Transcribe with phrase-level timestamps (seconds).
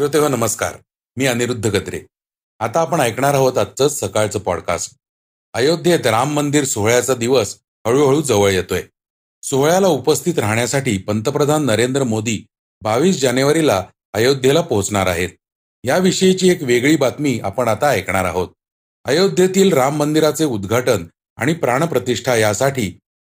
[0.00, 0.74] श्रोते हो नमस्कार.
[1.16, 2.00] मी अनिरुद्ध गत्रे
[2.58, 4.94] आता आपण ऐकणार आहोत आजचं सकाळचं पॉडकास्ट
[5.54, 7.56] अयोध्येत राम मंदिर सोहळ्याचा दिवस
[7.86, 8.82] हळूहळू जवळ येतोय.
[9.42, 12.46] सोहळ्याला उपस्थित राहण्यासाठी पंतप्रधान नरेंद्र मोदी
[12.82, 15.28] बावीस जानेवारीला अयोध्येला पोहोचणार आहेत.
[15.84, 18.48] याविषयीची एक वेगळी बातमी आपण आता ऐकणार आहोत.
[19.04, 22.90] अयोध्येतील राम मंदिराचे उद्घाटन आणि प्राणप्रतिष्ठा यासाठी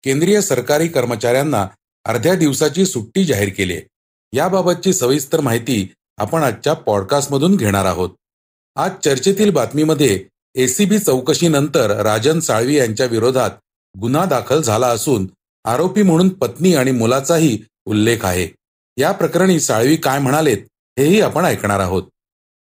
[0.04, 1.66] केंद्रीय सरकारी कर्मचाऱ्यांना
[2.04, 3.82] अर्ध्या दिवसाची सुट्टी जाहीर केली आहे.
[4.32, 8.11] याबाबतची सविस्तर माहिती आपण आजच्या पॉडकास्टमधून घेणार आहोत.
[8.77, 13.51] आज चर्चेतील बातमीमध्ये एसीबी चौकशीनंतर राजन साळवी यांच्या विरोधात
[14.01, 15.27] गुन्हा दाखल झाला असून
[15.65, 18.48] आरोपी म्हणून पत्नी आणि मुलाचाही उल्लेख आहे.
[18.97, 20.59] या प्रकरणी साळवी काय म्हणालेत
[20.98, 22.02] हेही आपण ऐकणार आहोत.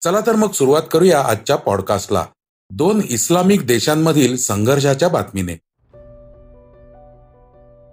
[0.04, 2.26] चला तर मग सुरुवात करूया आजच्या पॉडकास्टला.
[2.70, 5.54] दोन इस्लामिक देशांमधील संघर्षाच्या बातमीने.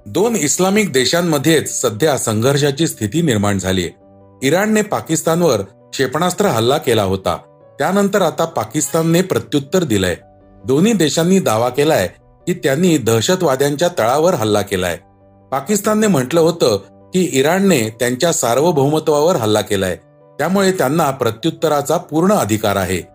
[0.06, 4.09] दोन इस्लामिक देशांमध्येच सध्या संघर्षाची स्थिती निर्माण झाली आहे
[4.44, 7.38] इराणने पाकिस्तानवर क्षेपणास्त्र हल्ला केला होता.
[7.80, 10.16] त्यानंतर आता पाकिस्तानने प्रत्युत्तर दिलंय.
[10.66, 12.08] दोन्ही देशांनी दावा केलाय
[12.48, 14.98] की त्यांनी दहशतवाद्यांच्या तळावर हल्ला केलाय.
[15.52, 16.78] पाकिस्तानने म्हटलं होतं
[17.14, 19.96] की इराणने त्यांच्या सार्वभौमत्वावर हल्ला केलाय.
[20.40, 23.08] त्यामुळे त्यांना प्रत्युत्तराचा पूर्ण अधिकार आहे.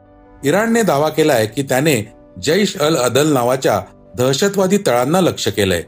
[0.44, 3.80] इराणने दावा केलाय की त्याने जैश अल अदल नावाच्या
[4.18, 5.82] दहशतवादी तळांना लक्ष केलंय.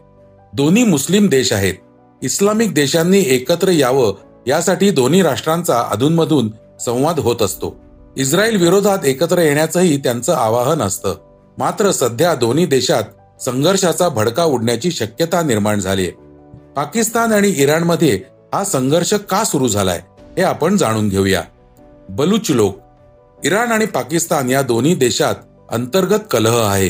[0.54, 1.74] दोन्ही मुस्लिम देश आहेत.
[2.22, 4.14] इस्लामिक देशांनी एकत्र यावं
[4.46, 7.76] यासाठी दोन्ही राष्ट्रांचा अधूनमधून संवाद होत असतो.
[8.16, 11.14] इस्रायल विरोधात एकत्र येण्याचंही त्यांचं आवाहन असतं.
[11.58, 13.02] मात्र सध्या दोन्ही देशात
[13.42, 16.10] संघर्षाचा भडका उडण्याची शक्यता निर्माण झालीय.
[16.76, 18.20] पाकिस्तान आणि इराणमध्ये
[18.54, 20.00] हा संघर्ष का सुरू झालाय
[20.36, 21.42] हे आपण जाणून घेऊया.
[22.08, 22.78] बलुच लोक.
[23.44, 25.34] इराण आणि पाकिस्तान या दोन्ही देशात
[25.70, 26.88] अंतर्गत कलह आहे.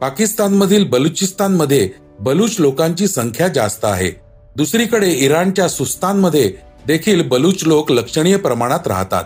[0.00, 1.90] पाकिस्तानमधील बलुचिस्तानमध्ये
[2.20, 4.10] बलूच लोकांची संख्या जास्त आहे.
[4.56, 6.52] दुसरीकडे इराणच्या सुस्तानमध्ये
[6.86, 9.24] देखील बलूच लोक लक्षणीय प्रमाणात राहतात.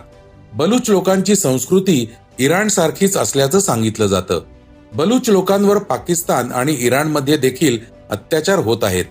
[0.53, 4.43] बलूच लोकांची संस्कृती इराण सारखीच असल्याचं सांगितलं जातं.
[4.93, 7.78] बलूच लोकांवर पाकिस्तान आणि इराणमध्ये देखील
[8.10, 9.04] अत्याचार होत आहेत.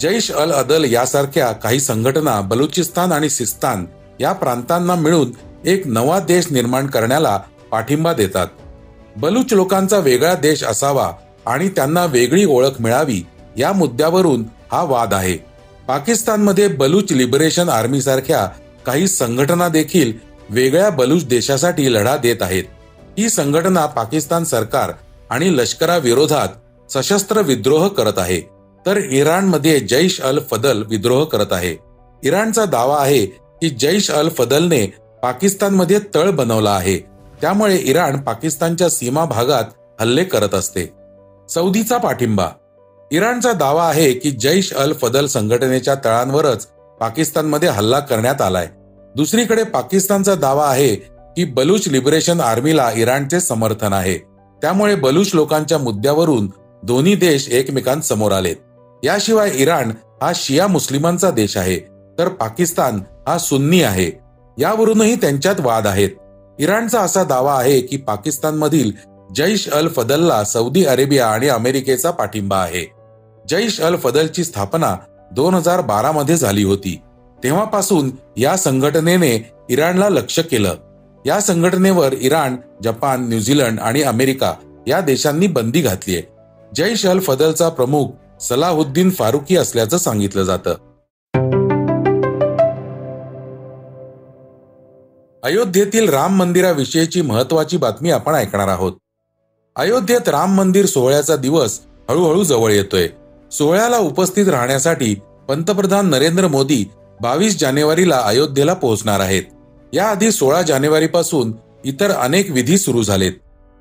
[0.00, 3.86] जैश अल अदल यासारख्या काही संघटना बलुचिस्तान आणि सिस्तान
[4.20, 5.30] या प्रांतांना मिळून
[5.64, 7.40] एक नवा देश निर्माण करण्याला
[7.70, 8.46] पाठिंबा देतात.
[9.16, 11.12] बलूच लोकांचा वेगळा देश असावा
[11.46, 15.45] आणि त्यांना वेगळी ओळख मिळावी या मुद्द्यावरून हा वाद आहे.
[15.88, 18.46] पाकिस्तानमध्ये बलूच लिबरेशन आर्मी सारख्या
[18.86, 20.12] काही संघटना देखील
[20.50, 22.64] वेगळ्या बलूच देशासाठी लढा देत आहेत.
[23.18, 24.92] ही संघटना पाकिस्तान सरकार
[25.30, 26.48] आणि लष्कराविरोधात
[26.92, 28.40] सशस्त्र विद्रोह करत आहे.
[28.86, 31.76] तर इराणमध्ये जैश अल फदल विद्रोह करत आहे.
[32.24, 34.86] इराणचा दावा आहे की जैश अल फदलने
[35.22, 36.98] पाकिस्तानमध्ये तळ बनवला आहे.
[37.40, 39.64] त्यामुळे इराण पाकिस्तानच्या सीमा भागात
[40.00, 40.92] हल्ले करत असते.
[41.48, 42.48] सौदीचा पाठिंबा
[43.12, 46.66] इराणचा दावा आहे की जैश अल फदल संघटनेच्या तळांवरच
[47.00, 48.68] पाकिस्तानमध्ये हल्ला करण्यात आलाय.
[49.14, 50.94] दुसरीकडे पाकिस्तानचा दावा आहे
[51.36, 54.18] की बलूच लिबरेशन आर्मीला इराणचे समर्थन आहे.
[54.62, 56.50] त्यामुळे बलूच लोकांच्या मुद्द्यावरून
[56.82, 58.56] दोन्ही देश एकमेकांसमोर आलेत.
[59.02, 59.90] याशिवाय इराण
[60.22, 61.78] हा शिया मुस्लिमांचा देश आहे
[62.18, 64.10] तर पाकिस्तान हा सुन्नी आहे.
[64.58, 66.10] यावरूनही त्यांच्यात वाद आहेत.
[66.58, 68.90] इराणचा असा दावा आहे की पाकिस्तानमधील
[69.34, 72.95] जैश अल फदलला सौदी अरेबिया आणि अमेरिकेचा पाठिंबा आहे.
[73.48, 74.96] जैश अल फदलची स्थापना
[75.32, 77.00] दोन हजार बारा मध्ये झाली होती.
[77.44, 80.74] तेव्हापासून या संघटनेने इराणला लक्ष केलं.
[81.26, 84.54] या संघटनेवर इराण जपान न्यूझीलंड आणि अमेरिका
[84.86, 86.22] या देशांनी बंदी घातलीय.
[86.76, 88.06] जैश अल फदलचा प्रमुख
[88.40, 90.70] सलाहुद्दीन फारुकी असल्याचं सांगितलं जातं.
[95.42, 98.92] अयोध्येतील राम मंदिराविषयीची महत्वाची बातमी आपण ऐकणार आहोत.
[99.76, 103.08] अयोध्येत राम मंदिर सोहळ्याचा दिवस हळूहळू जवळ येतोय.
[103.58, 105.14] सोहळ्याला उपस्थित राहण्यासाठी
[105.48, 106.84] पंतप्रधान नरेंद्र मोदी
[107.20, 109.42] बावीस जानेवारीला अयोध्येला पोहोचणार आहेत.
[109.92, 111.52] याआधी सोळा जानेवारी पासून
[111.84, 113.32] इतर अनेक विधी सुरू झालेत.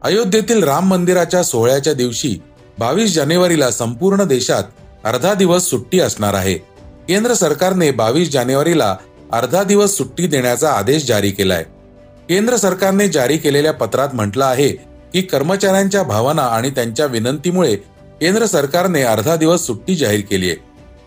[0.01, 2.37] अयोध्येतील राम मंदिराच्या सोहळ्याच्या दिवशी
[2.79, 4.63] बावीस जानेवारीला संपूर्ण देशात
[5.05, 6.53] अर्धा दिवस सुट्टी असणार आहे.
[7.07, 8.95] केंद्र सरकारने बावीस जानेवारीला
[9.33, 11.63] अर्धा दिवस सुट्टी देण्याचा आदेश जारी केलाय.
[12.29, 14.69] केंद्र सरकारने जारी केलेल्या पत्रात म्हटलं आहे
[15.13, 17.75] की कर्मचाऱ्यांच्या भावना आणि त्यांच्या विनंतीमुळे
[18.21, 20.57] केंद्र सरकारने अर्धा दिवस सुट्टी जाहीर केली आहे.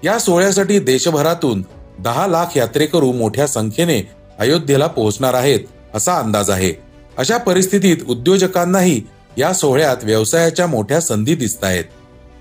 [0.05, 1.65] या सोहळ्यासाठी देशभरातून
[1.99, 4.01] दहा लाख यात्रेकरू मोठ्या संख्येने
[4.39, 5.61] अयोध्येला पोहोचणार आहेत
[5.95, 6.73] असा अंदाज आहे.
[7.19, 9.03] अशा परिस्थितीत उद्योजकांनाही
[9.39, 11.85] या सोहळ्यात व्यवसायाच्या मोठ्या संधी दिसत आहेत.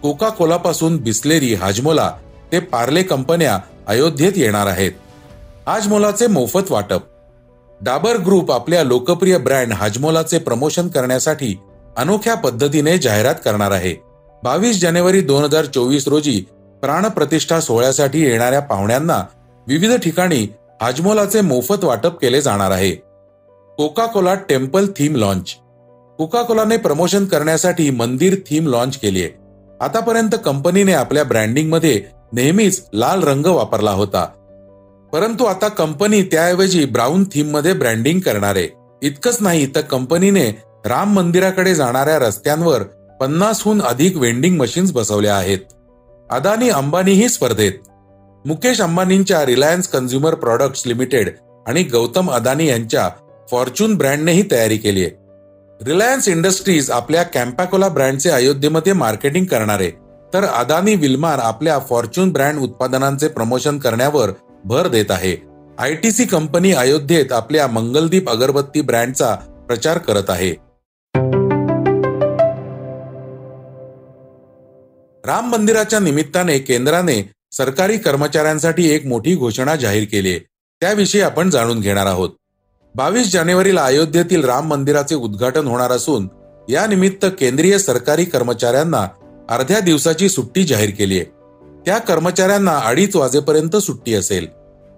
[0.02, 2.12] कोका कोलापासून बिस्लेरी हाजमोला
[2.52, 4.92] ते पार्ले कंपन्या अयोध्येत येणार आहेत.
[5.68, 7.02] हाजमोलाचे मोफत वाटप.
[7.82, 11.56] डाबर ग्रुप आपल्या लोकप्रिय ब्रँड हाजमोलाचे प्रमोशन करण्यासाठी
[11.98, 14.07] अनोख्या पद्धतीने जाहिरात करणार आहे.
[14.44, 16.46] बावीस जानेवारी दोन हजार चोवीस रोजी
[16.82, 19.24] प्राणप्रतिष्ठा सोहळ्यासाठी येणाऱ्या पाहुण्यांना
[19.68, 20.48] विविध ठिकाणी
[20.82, 22.92] हाजमोलाचे मोफत वाटप केले जाणार आहे.
[23.78, 25.56] Coca Cola temple theme launch.
[26.18, 29.32] Coca कोलाने promotion करण्यासाठी मंदिर थीम लॉन्च केली आहे.
[29.82, 32.04] आतापर्यंत कंपनीने आपल्या ब्रँडिंगमध्ये
[32.34, 34.26] नेहमीच लाल रंग वापरला होता.
[35.14, 38.70] परंतु आता कंपनी त्याऐवजी ब्राऊन थीममध्ये ब्रँडिंग करणार आहे.
[39.02, 40.46] इतकंच नाही तर कंपनीने
[40.86, 42.82] राम मंदिराकडे जाणाऱ्या रस्त्यांवर
[43.20, 45.60] पन्नासहून अधिक वेंडिंग मशीन्स बसवल्या आहेत.
[46.30, 47.72] अदानी अंबानीही स्पर्धेत.
[48.46, 51.30] मुकेश अंबानींच्या रिलायन्स कन्झ्युमर प्रॉडक्ट्स लिमिटेड
[51.68, 53.10] आणि गौतम अदानी यांच्या
[53.52, 55.12] फॉर्च्यून ब्रँडनेही तयारी केली आहे.
[55.82, 59.80] रिलायन्स इंडस्ट्रीज आपल्या कॅम्पॅकोला ब्रँडचे अयोध्येमध्ये मार्केटिंग करणार.
[59.80, 59.92] आहे
[60.34, 64.32] तर अदानी विल्मार आपल्या फॉर्च्यून ब्रँड उत्पादनांचे प्रमोशन करण्यावर
[64.66, 65.36] भर देत आहे.
[65.80, 69.36] आयटीसी कंपनी अयोध्येत आपल्या मंगलदीप अगरबत्ती ब्रँडचा
[69.68, 70.67] प्रचार करत आहे.
[75.28, 80.40] राम मंदिराच्या निमित्ताने केंद्राने सरकारी कर्मचाऱ्यांसाठी एक मोठी घोषणा जाहीर केली आहे.
[80.82, 82.30] त्याविषयी आपण जाणून घेणार आहोत.
[82.96, 86.28] बावीस जानेवारीला अयोध्येतील राम मंदिराचे उद्घाटन होणार असून
[86.70, 89.08] या निमित्त केंद्रीय सरकारी कर्मचाऱ्यांना
[89.50, 91.26] अर्ध्या दिवसाची सुट्टी जाहीर केली आहे.
[91.86, 94.48] त्या कर्मचाऱ्यांना अडीच वाजेपर्यंत सुट्टी असेल.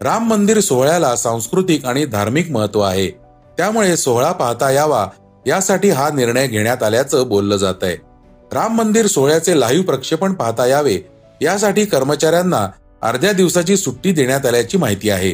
[0.02, 3.10] राम मंदिर सोहळ्याला सांस्कृतिक आणि धार्मिक महत्त्व आहे.
[3.58, 5.08] त्यामुळे सोहळा पाहता यावा
[5.48, 8.09] यासाठी हा निर्णय घेण्यात आल्याचं बोललं जात आहे
[8.54, 11.00] राम मंदिर सोहळ्याचे लाईव्ह प्रक्षेपण पाहता यावे
[11.42, 12.69] यासाठी कर्मचाऱ्यांना
[13.01, 15.31] अर्ध्या दिवसाची सुट्टी देण्यात आल्याची माहिती आहे.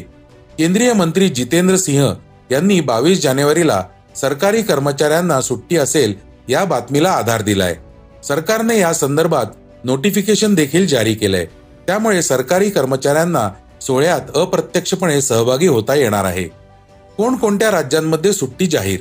[0.57, 2.13] केंद्रीय मंत्री जितेंद्र सिंह
[2.51, 3.83] यांनी बावीस जानेवारीला
[4.15, 6.13] सरकारी कर्मचाऱ्यांना सुट्टी असेल
[6.49, 7.75] या बातमीला आधार दिलाय.
[8.23, 9.45] सरकारने या संदर्भात
[9.83, 11.45] नोटिफिकेशन देखील जारी केलंय.
[11.87, 13.49] त्यामुळे सरकारी कर्मचाऱ्यांना
[13.81, 16.43] सोहळ्यात अप्रत्यक्षपणे सहभागी होता येणार आहे.
[17.17, 18.99] कोणकोणत्या राज्यांमध्ये सुट्टी जाहीर?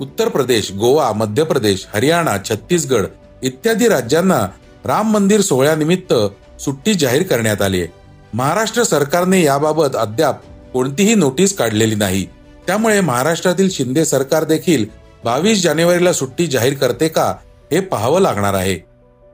[0.00, 3.06] उत्तर प्रदेश गोवा मध्य प्रदेश हरियाणा छत्तीसगड
[3.42, 4.48] इत्यादी राज्यांना
[4.84, 6.14] राम मंदिर सोहळ्यानिमित्त
[6.60, 7.88] सुट्टी जाहीर करण्यात आली आहे.
[8.34, 10.40] महाराष्ट्र सरकारने याबाबत अद्याप
[10.72, 12.26] कोणतीही नोटीस काढलेली नाही.
[12.66, 14.84] त्यामुळे महाराष्ट्रातील शिंदे सरकार देखील
[15.24, 17.34] बावीस जानेवारीला सुट्टी जाहीर करते का
[17.72, 18.74] हे पाहावं लागणार आहे.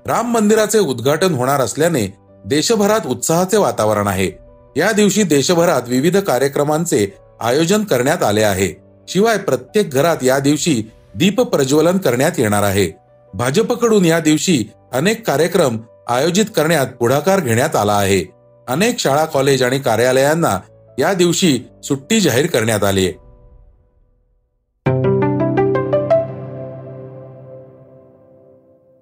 [0.06, 2.15] राम मंदिराचे उद्घाटन होणार असल्याने
[2.45, 4.31] देशभरात उत्साहाचे वातावरण आहे.
[4.77, 8.83] या दिवशी देशभरात विविध कार्यक्रमांचे आयोजन करण्यात आले आहे.
[9.09, 10.83] शिवाय प्रत्येक घरात या दिवशी
[11.15, 13.04] दीप प्रज्वलन करण्यात येणार आहे.
[13.34, 15.78] भाजपकडून या दिवशी अनेक कार्यक्रम
[16.08, 18.25] आयोजित करण्यात पुढाकार घेण्यात आला आहे.
[18.69, 20.58] अनेक शाळा कॉलेज आणि कार्यालयांना
[20.98, 23.12] या दिवशी सुट्टी जाहीर करण्यात आली आहे.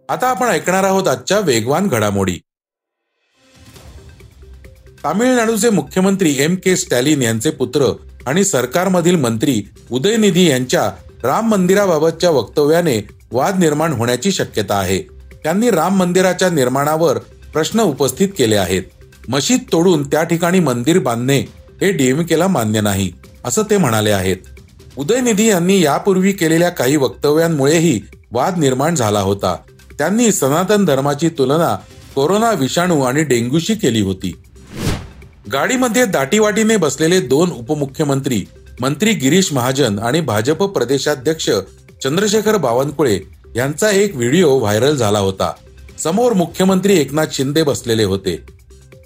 [0.08, 2.38] आता आपण ऐकणार आहोत आजच्या वेगवान घडामोडी.
[5.04, 7.92] तामिळनाडूचे मुख्यमंत्री एम के स्टॅलिन यांचे पुत्र
[8.26, 10.90] आणि सरकारमधील मंत्री उदयनिधी यांच्या
[11.22, 14.98] राम मंदिराबाबतच्या वक्तव्याने वाद निर्माण होण्याची शक्यता आहे.
[15.44, 17.18] त्यांनी राम मंदिराच्या निर्माणावर
[17.52, 18.82] प्रश्न उपस्थित केले आहेत.
[19.28, 21.38] मशीद तोडून त्या ठिकाणी मंदिर बांधणे
[21.80, 23.12] हे डीएमकेला मान्य नाही
[23.44, 24.36] असं ते म्हणाले आहेत.
[24.96, 28.00] उदयनिधी यांनी यापूर्वी केलेल्या काही वक्तव्यांमुळेही
[28.32, 29.56] वाद निर्माण झाला होता.
[29.98, 31.76] त्यांनी सनातन धर्माची तुलना
[32.14, 34.42] कोरोना विषाणू आणि डेंग्यूशी केली होती.
[35.52, 38.44] गाडीमध्ये दाटीवाटीने बसलेले दोन उपमुख्यमंत्री
[38.80, 41.50] मंत्री गिरीश महाजन आणि भाजप प्रदेशाध्यक्ष
[42.04, 43.20] चंद्रशेखर बावनकुळे
[43.56, 45.52] यांचा एक व्हिडिओ व्हायरल झाला होता.
[45.98, 48.42] समोर मुख्यमंत्री एकनाथ शिंदे बसलेले होते.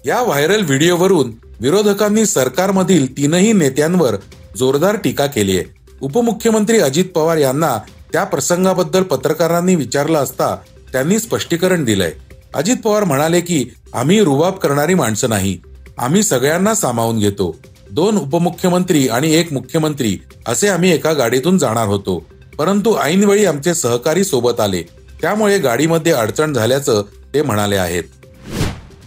[0.05, 4.15] या व्हायरल व्हिडिओवरून विरोधकांनी सरकारमधील तीनही नेत्यांवर
[4.57, 5.65] जोरदार टीका केली आहे.
[6.01, 7.77] उपमुख्यमंत्री अजित पवार यांना
[8.13, 10.55] त्या प्रसंगाबद्दल पत्रकारांनी विचारलं असता
[10.91, 12.11] त्यांनी स्पष्टीकरण दिलंय.
[12.55, 15.57] अजित पवार म्हणाले की आम्ही रुबाब करणारी माणसं नाही.
[15.97, 17.57] आम्ही सगळ्यांना सामावून घेतो.
[17.91, 22.25] दोन उपमुख्यमंत्री आणि एक मुख्यमंत्री असे आम्ही एका गाडीतून जाणार होतो.
[22.57, 24.81] परंतु ऐनवेळी आमचे सहकारी सोबत आले.
[25.21, 28.03] त्यामुळे गाडीमध्ये अडचण झाल्याचं ते म्हणाले आहेत.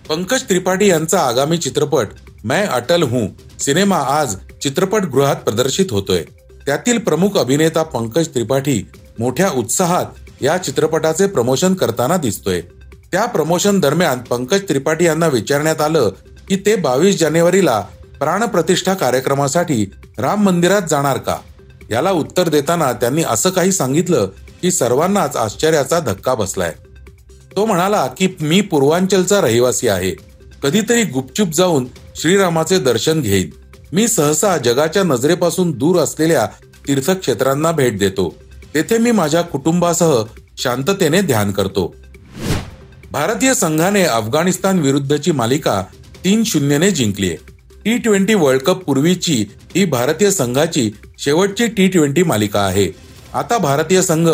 [0.08, 2.06] पंकज त्रिपाठी यांचा आगामी चित्रपट
[2.44, 3.26] मैं अटल हूं.
[3.58, 6.22] सिनेमा आज चित्रपटगृहात प्रदर्शित होतोय.
[6.66, 8.88] त्यातील प्रमुख अभिनेता पंकज त्रिपाठी
[9.18, 10.06] मोठ्या उत्साहात
[10.40, 12.60] या चित्रपटाचे प्रमोशन करताना दिसतोय.
[13.12, 16.10] त्या प्रमोशन दरम्यान पंकज त्रिपाठी यांना विचारण्यात आलं
[16.48, 17.80] की ते बावीस जानेवारीला
[18.18, 21.36] प्राणप्रतिष्ठा कार्यक्रमासाठी राम मंदिरात जाणार का?
[21.90, 24.28] याला उत्तर देताना त्यांनी असं काही सांगितलं
[24.62, 26.72] की सर्वांनाच आश्चर्याचा धक्का बसलाय.
[27.56, 30.10] तो म्हणाला की मी पूर्वांचलचा रहिवासी आहे.
[30.62, 33.50] कधीतरी गुपचूप जाऊन श्रीरामाचे दर्शन घेईन.
[33.92, 36.46] मी सहसा जगाच्या नजरेपासून दूर असलेल्या
[36.88, 38.34] तीर्थक्षेत्रांना भेट देतो.
[38.74, 40.22] तेथे मी माझ्या कुटुंबासह
[40.58, 41.94] शांततेने ध्यान करतो.
[43.10, 45.82] भारतीय संघाने अफगाणिस्तान विरुद्धची मालिका
[46.24, 47.36] तीन शून्यने जिंकली
[47.84, 52.88] टी ट्वेंटी वर्ल्ड कप पूर्वीची ही भारतीय संघाची शेवटची टी ट्वेंटी मालिका आहे.
[53.34, 54.28] आता भारतीय संघ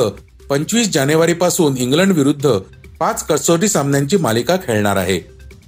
[0.49, 2.59] पंचवीस जानेवारी पासून इंग्लंड विरुद्ध
[3.01, 5.21] पाच कसोटी सामन्यांची मालिका खेळणार आहे.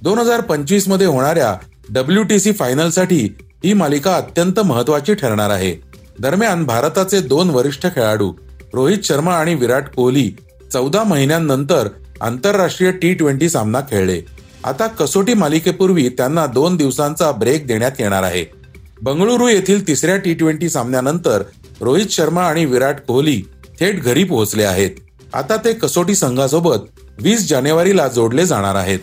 [0.03, 1.55] दोन हजार पंचवीसमध्ये होणाऱ्या
[1.89, 5.73] डब्ल्यू टी सी फायनलसाठी ही मालिका अत्यंत महत्वाची ठरणार आहे.
[6.19, 8.31] दरम्यान भारताचे दोन वरिष्ठ खेळाडू
[8.73, 10.29] रोहित शर्मा आणि विराट कोहली
[10.73, 11.87] चौदा महिन्यांनंतर
[12.21, 14.21] आंतरराष्ट्रीय टी ट्वेंटी सामना खेळले.
[14.63, 18.58] आता कसोटी मालिकेपूर्वी त्यांना दोन दिवसांचा ब्रेक देण्यात येणार आहे.
[19.01, 21.43] बंगळुरू येथील तिसऱ्या टी ट्वेंटी सामन्यानंतर
[21.81, 23.41] रोहित शर्मा आणि विराट कोहली
[23.79, 24.91] थेट घरी पोहोचले आहेत.
[25.33, 26.77] आता ते कसोटी संघासोबत
[27.21, 28.99] वीस जानेवारीला जोडले जाणार आहेत.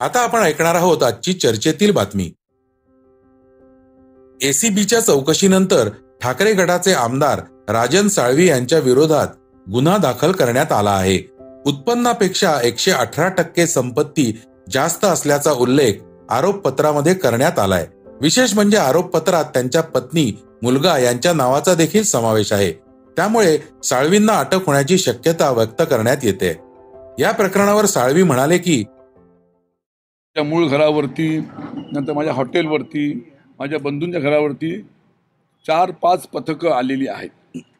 [0.00, 2.30] आता आपण ऐकणार आहोत आजची चर्चेतील बातमी.
[4.42, 5.88] एसीबीच्या चौकशीनंतर
[6.22, 9.28] ठाकरे गटाचे आमदार राजन साळवी यांच्या विरोधात
[9.72, 11.18] गुन्हा दाखल करण्यात आला आहे.
[11.66, 14.40] उत्पन्नापेक्षा एकशे अठरा टक्के संपत्ती
[14.72, 15.94] जास्त असल्याचा उल्लेख
[16.30, 17.86] आरोपपत्रामध्ये करण्यात आलाय.
[18.20, 20.32] विशेष म्हणजे आरोपपत्रात त्यांच्या पत्नी
[20.62, 22.72] मुलगा यांच्या नावाचा देखील समावेश आहे.
[23.16, 26.58] त्यामुळे साळवींना अटक होण्याची शक्यता व्यक्त करण्यात येते.
[27.18, 28.84] या प्रकरणावर साळवी म्हणाले की
[30.34, 31.38] त्या मूळ घरावरती
[31.92, 34.80] नंतर माझ्या हॉटेलवरती माझ्या बंधूंच्या घरावरती
[35.66, 37.30] चार पाच पथकं आलेली आहेत.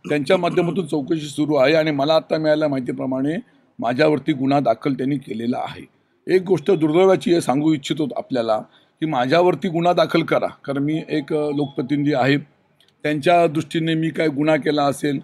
[0.09, 3.37] त्यांच्या माध्यमातून चौकशी सुरू आहे आणि मला आत्ता मिळाल्या माहितीप्रमाणे
[3.79, 5.87] माझ्यावरती गुन्हा दाखल त्यांनी केलेला आहे.
[6.35, 8.61] एक गोष्ट दुर्दैवाची सांगू इच्छितो आपल्याला.
[9.01, 10.47] की माझ्यावरती गुन्हा दाखल करा.
[10.65, 12.37] कारण मी एक लोकप्रतिनिधी आहे.
[13.05, 15.19] त्यांच्या दृष्टीने मी काय गुन्हा केला असेल?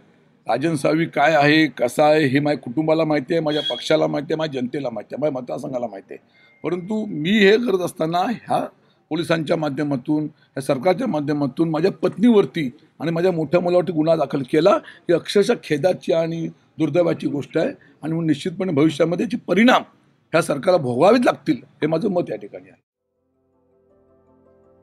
[0.46, 1.66] राजन सावी काय आहे?
[1.66, 2.24] कसा आहे?
[2.26, 5.86] हे माझ्या कुटुंबाला माहिती आहे माझ्या पक्षाला माहिती आहे माझ्या जनतेला माहिती आहे माझ्या मतदारसंघाला
[5.86, 6.24] माहिती आहे.
[6.64, 8.64] परंतु मी हे करत असताना ह्या
[9.10, 15.12] पोलिसांच्या माध्यमातून ह्या सरकारच्या माध्यमातून माझ्या पत्नीवरती आणि माझ्या मोठ्या मुलावरती गुन्हा दाखल केला ही
[15.12, 16.46] अक्षरशः खेदाची आणि
[16.78, 17.68] दुर्दैवाची गोष्ट आहे.
[17.68, 19.82] आणि म्हणून निश्चितपणे भविष्यामध्ये याचे परिणाम
[20.32, 22.91] ह्या सरकारला भोगावेच लागतील हे माझं मत या ठिकाणी आहे.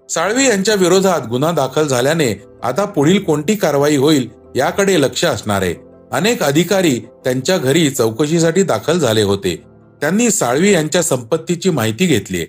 [0.09, 5.75] साळवी यांच्या विरोधात गुन्हा दाखल झाल्याने आता पुढील कोणती कारवाई होईल याकडे लक्ष असणार आहे.
[6.11, 9.55] अनेक अधिकारी त्यांच्या घरी चौकशीसाठी दाखल झाले होते.
[10.01, 12.45] त्यांनी साळवी यांच्या संपत्तीची माहिती घेतली.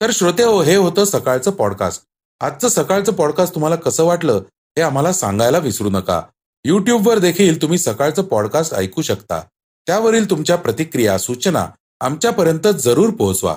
[0.00, 2.02] तर श्रोते हो हे होतं सकाळचं पॉडकास्ट
[2.40, 4.42] आजचं सकाळचं पॉडकास्ट तुम्हाला कसं वाटलं
[4.76, 6.22] हे आम्हाला सांगायला विसरू नका.
[6.64, 9.40] युट्यूबवर देखील तुम्ही सकाळचं पॉडकास्ट ऐकू शकता.
[9.86, 11.66] त्यावरील तुमच्या प्रतिक्रिया सूचना
[12.00, 13.56] आमच्यापर्यंत जरूर पोहोचवा.